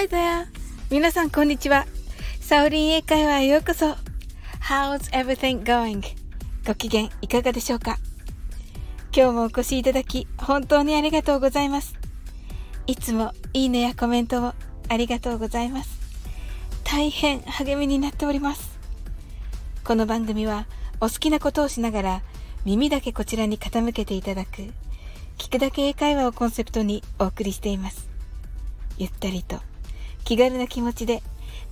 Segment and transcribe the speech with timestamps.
[0.00, 0.46] Hi there!
[0.90, 1.84] 皆さんこんにちは。
[2.40, 3.96] サオリン英会話へようこそ。
[4.62, 6.00] How's everything going?
[6.66, 7.98] ご機嫌いかがでしょうか？
[9.14, 11.92] 今日もお越しいただき本当にありがとうございます。
[12.86, 14.54] いつもいいねやコメントを
[14.88, 15.90] ありがとうございます。
[16.82, 18.78] 大変励みになっております。
[19.84, 20.66] この番組は
[21.02, 22.22] お好きなことをしながら
[22.64, 24.62] 耳だけこちらに傾けていただく
[25.36, 28.08] 聞くだけ英会話をコンセプトにお送りしています。
[28.96, 29.60] ゆったりと
[30.30, 31.24] 気軽な気持ちで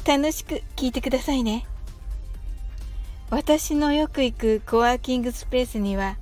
[0.04, 1.64] 楽しく聞いてくださいね。
[3.30, 6.16] 私のよく行くコワーキングスペースには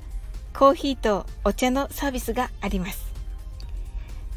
[0.52, 3.06] コーヒーとお茶のサービスがあります。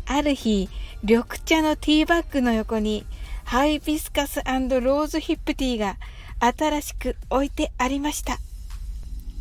[0.05, 0.69] ある日、
[1.03, 3.05] 緑茶のティーバッグの横に
[3.43, 5.97] ハイビスカスローズヒップティーが
[6.39, 8.37] 新しく置いてありました。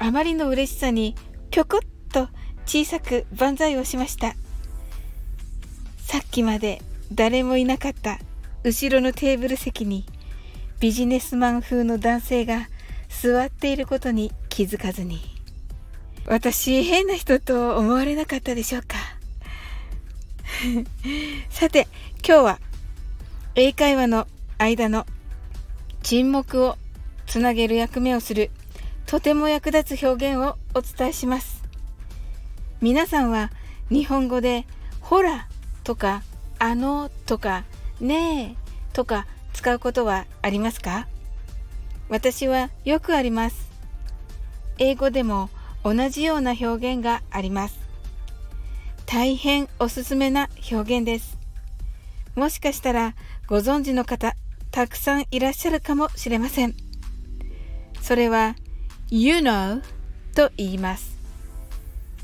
[0.00, 1.14] あまりの嬉しさに
[1.52, 2.26] ぴょこっと
[2.66, 4.34] 小さく万歳をしました。
[5.98, 6.82] さっきまで
[7.12, 8.18] 誰もいなかった
[8.64, 10.04] 後ろのテーブル席に
[10.80, 12.68] ビジネスマン風の男性が
[13.08, 15.20] 座っていることに気づかずに
[16.26, 18.96] 私変な人と思われなかったでしょうか？
[21.50, 21.88] さて
[22.26, 22.60] 今日は
[23.54, 24.26] 英会話の
[24.58, 25.06] 間の
[26.02, 26.76] 沈黙を
[27.26, 28.50] つなげる役目をする
[29.06, 31.62] とても役立つ表現をお伝えします。
[32.80, 33.50] 皆さんは
[33.90, 34.66] 日本語で
[35.00, 35.48] 「ほら」
[35.82, 36.22] とか
[36.58, 37.64] あのとか
[38.00, 38.56] ねえ
[38.92, 41.08] とか使うことはありますか？
[42.08, 43.68] 私はよくあります。
[44.78, 45.50] 英語でも
[45.84, 47.78] 同じような表現があります。
[49.06, 51.36] 大変おすすめな表現です。
[52.34, 53.14] もしかしたら
[53.46, 54.34] ご存知の方
[54.70, 56.74] たくさんいらっしゃるかもしれません。
[58.00, 58.54] それは
[59.10, 59.82] You know
[60.34, 61.16] と言います。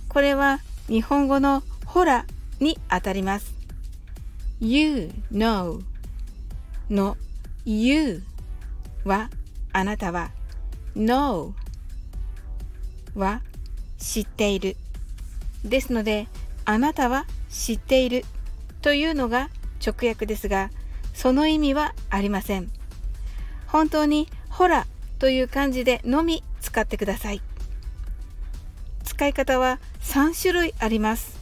[0.08, 2.26] これは日本語のほら
[2.60, 3.53] にあたります。
[4.64, 5.82] You know
[6.88, 7.18] の
[7.66, 8.22] You
[9.04, 9.28] は
[9.74, 10.30] あなたは
[10.96, 11.52] Know
[13.14, 13.42] は
[13.98, 14.78] 知っている。
[15.66, 16.28] ですので
[16.64, 18.24] あなたは知っている
[18.80, 19.50] というのが
[19.86, 20.70] 直訳ですが
[21.12, 22.70] その意味はありません。
[23.66, 24.86] 本当にほら
[25.18, 27.42] という漢字でのみ使ってください。
[29.04, 31.38] 使い方は3種類あります。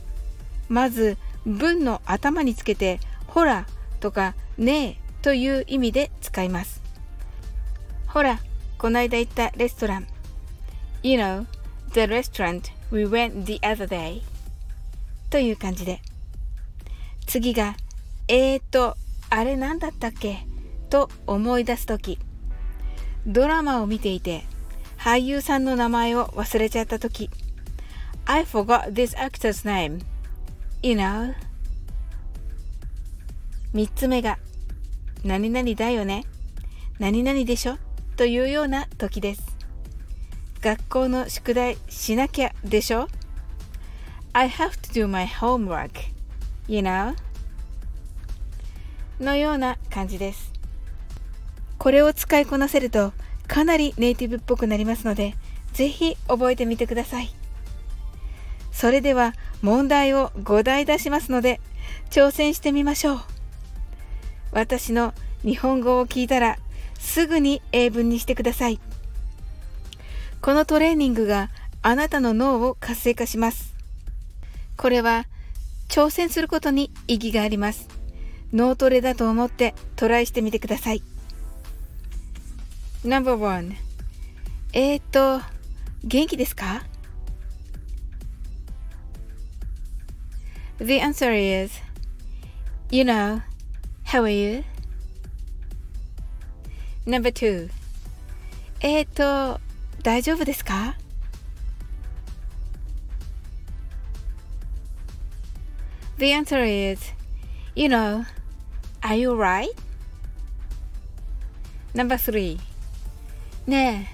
[0.68, 2.98] まず文の頭につけて
[3.32, 3.66] ほら
[4.00, 6.82] とかねえという意味で使います。
[8.06, 8.40] ほら、
[8.76, 10.06] こないだ行ったレストラン。
[11.02, 11.46] You know,
[11.92, 14.20] the restaurant we went the other day.
[15.30, 16.02] という感じで。
[17.26, 17.74] 次が、
[18.28, 18.98] えーと、
[19.30, 20.46] あれ何だったっけ？
[20.90, 22.18] と思い出すとき。
[23.26, 24.44] ドラマを見ていて、
[24.98, 27.30] 俳優さんの名前を忘れちゃったとき。
[28.26, 30.00] I forgot this actor's name.
[30.82, 31.34] You know?
[33.74, 34.38] 3つ目が
[35.24, 36.24] 何々だよね。
[36.98, 37.78] 何々でしょ？
[38.16, 39.42] というような時です。
[40.60, 43.08] 学校の宿題しなきゃでしょ
[44.32, 45.90] ？I have to do my homework
[46.68, 47.16] you know?
[49.20, 50.52] のような感じです。
[51.78, 53.12] これを使いこなせると
[53.48, 55.34] かなりネイティブっぽくなりますので
[55.72, 57.34] ぜひ覚えてみてください。
[58.70, 59.32] それでは
[59.62, 61.60] 問題を5題出しますので
[62.10, 63.20] 挑戦してみましょう。
[64.52, 66.58] 私の日本語を聞いたら
[66.98, 68.78] すぐに英文にしてください。
[70.40, 71.50] このトレーニングが
[71.82, 73.74] あなたの脳を活性化します。
[74.76, 75.26] これは
[75.88, 77.88] 挑戦することに意義があります。
[78.52, 81.02] 脳トレだと思ってトライしてみてください。
[83.04, 83.74] No.1
[84.74, 85.42] えーと、
[86.04, 86.84] 元気ですか
[90.78, 91.72] ?The answer is,
[92.90, 93.42] you know,
[94.12, 94.62] How are you?
[97.06, 97.70] Number two
[98.82, 99.58] えっ、ー、と、
[100.02, 100.98] 大丈夫ですか
[106.18, 107.00] The answer is,
[107.74, 108.26] you know,
[109.00, 109.70] are you right?
[111.94, 112.60] Number three
[113.66, 114.10] ね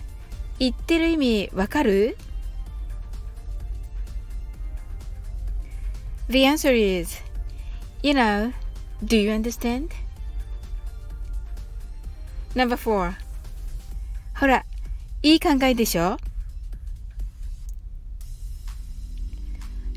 [0.61, 2.17] え、言ってる意味わかる
[6.31, 7.21] The answer is,
[8.05, 8.53] you know,
[9.04, 9.90] Do you understand?
[12.56, 13.13] Number four
[14.40, 14.66] ほら、
[15.22, 16.18] いい考えでしょ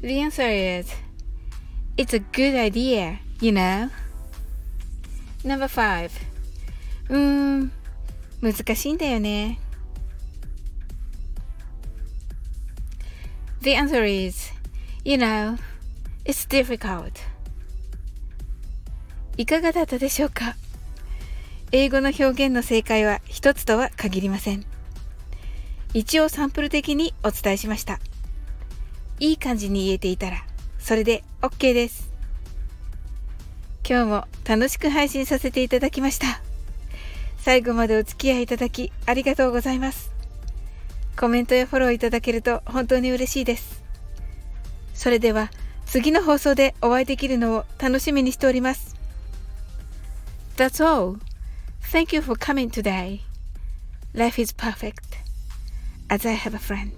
[0.00, 0.88] The answer is
[1.96, 3.90] It's a good idea, you know?
[5.44, 6.10] Number five
[7.08, 7.72] うーん、
[8.42, 9.58] 難しいんだよね。
[13.62, 14.52] The answer is,
[15.04, 15.58] you know,
[16.24, 17.12] it's difficult.
[19.41, 20.55] いかがだったでしょうか？
[21.71, 24.63] 英語の表現の正解は一つとは限りません。
[25.95, 27.99] 一応サンプル的にお伝えしました。
[29.19, 30.45] いい感じに言えていたら、
[30.77, 32.11] それで OK です。
[33.83, 36.39] 今日も楽しく配信させていただきました。
[37.39, 40.11] 最後までお付き合いいただきありがとうございます。
[41.19, 43.83] コメントやフォローいただけると本当に嬉しいです。
[44.93, 45.49] それでは
[45.87, 48.90] 次の放送でお会いできるのを楽しみにしております。
[50.61, 51.17] That's all.
[51.81, 53.23] Thank you for coming today.
[54.13, 55.17] Life is perfect
[56.07, 56.91] as I have a friend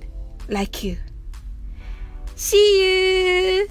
[0.49, 0.97] like you.
[2.35, 3.69] See you!